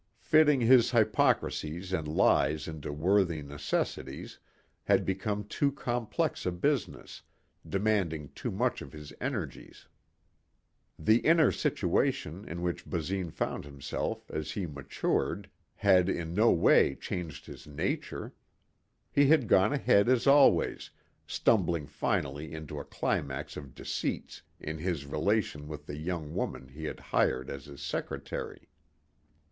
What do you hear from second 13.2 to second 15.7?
found himself as he matured